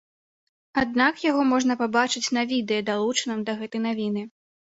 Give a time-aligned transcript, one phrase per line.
[0.81, 4.27] Аднак яго можна пабачыць на відэа, далучаным да гэтай навіны.